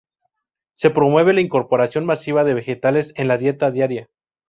[0.73, 4.09] Se promueve la incorporación masiva de vegetales en la dieta diaria.